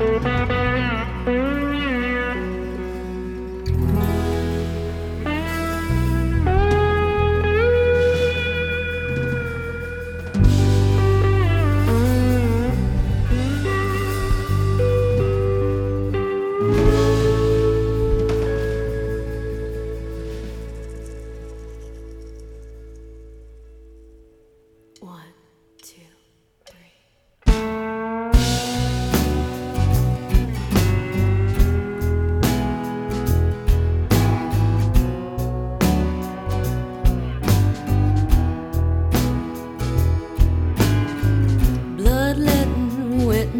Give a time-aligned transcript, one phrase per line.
[0.00, 0.59] Música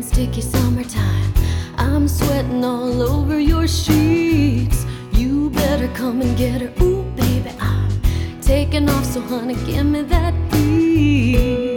[0.01, 1.33] and sticky summertime.
[1.77, 4.87] I'm sweating all over your sheets.
[5.13, 6.73] You better come and get her.
[6.83, 7.91] Ooh, baby, I'm
[8.41, 11.70] taking off, so honey, give me that beat.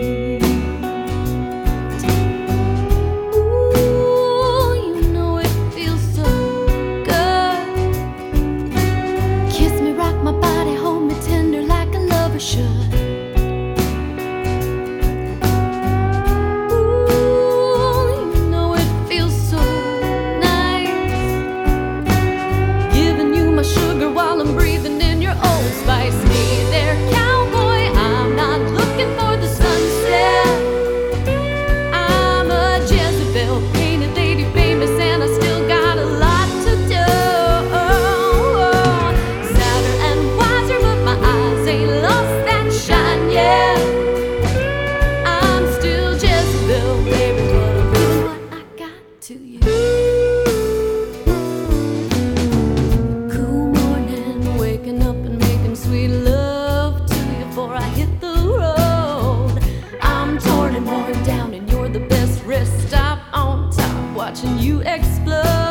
[64.24, 65.63] watching you explode.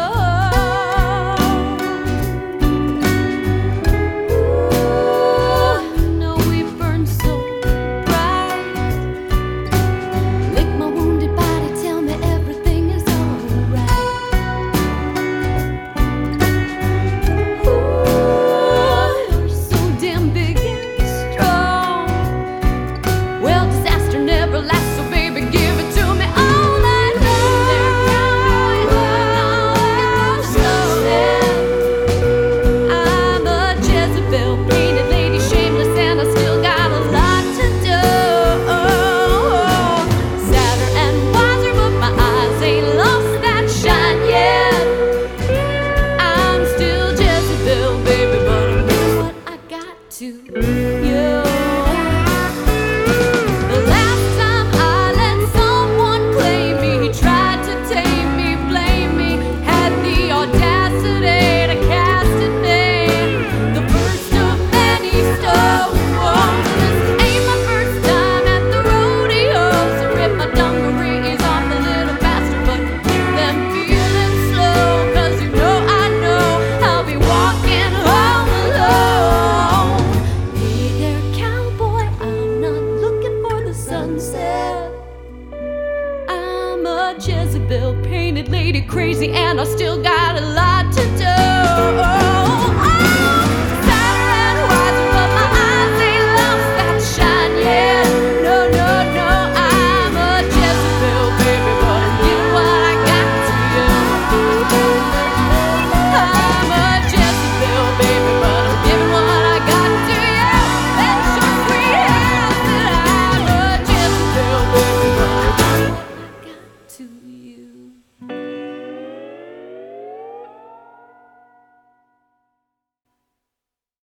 [87.18, 92.21] Jezebel, painted lady crazy, and I still got a lot to do.